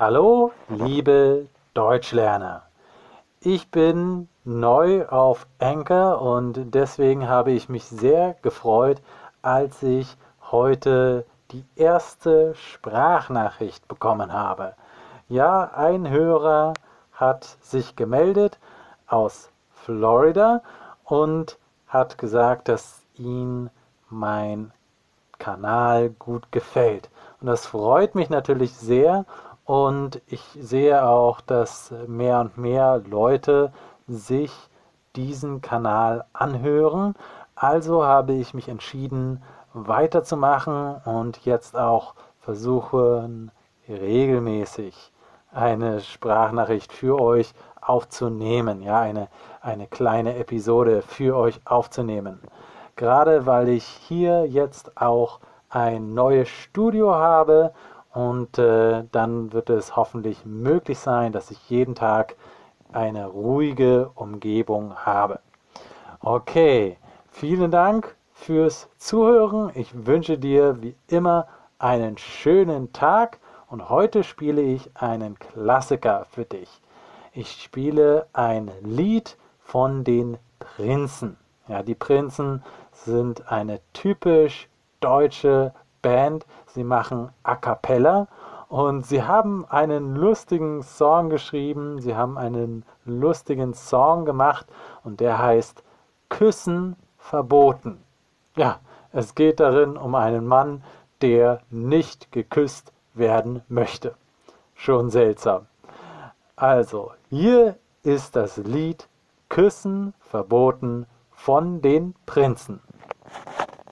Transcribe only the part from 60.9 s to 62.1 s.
sein, dass ich jeden